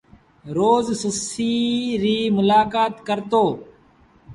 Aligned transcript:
روز 0.57 0.87
سسئيٚ 1.01 1.99
ريٚ 2.03 2.33
ملآڪآت 2.35 2.93
ڪرتو۔ 3.07 3.43